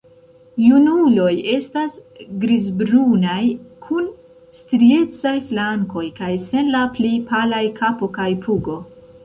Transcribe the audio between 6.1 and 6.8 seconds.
kaj sen